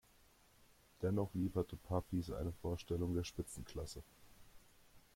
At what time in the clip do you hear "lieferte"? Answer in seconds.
1.35-1.75